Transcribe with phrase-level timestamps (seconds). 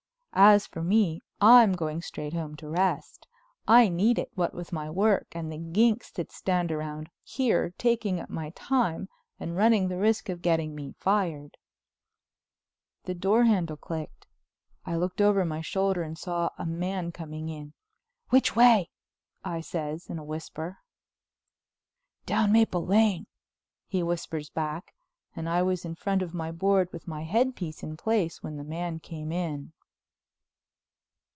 [0.33, 3.27] "As for me, I'm going straight home to rest.
[3.67, 8.17] I need it, what with my work and the ginks that stand round here taking
[8.21, 9.09] up my time
[9.41, 11.53] and running the risk of getting me fired"—the
[13.15, 14.27] door handle clicked.
[14.85, 17.73] I looked over my shoulder and saw a man coming in.
[18.29, 18.89] "Which way?"
[19.43, 20.77] I says in a whisper.
[22.25, 23.27] "Down Maple Lane,"
[23.85, 24.93] he whispers back,
[25.35, 28.63] and I was in front of my board with my headpiece in place when the
[28.63, 29.73] man came in.